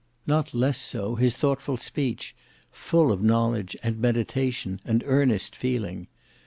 [0.25, 2.35] Not less so his thoughtful speech;
[2.71, 6.07] full of knowledge and meditation and earnest feeling!